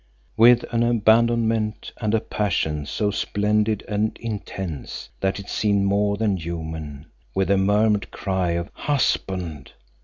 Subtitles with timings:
[0.35, 6.37] With an abandonment and a passion so splendid and intense that it seemed more than
[6.37, 9.71] human, with a murmured cry of "Husband!"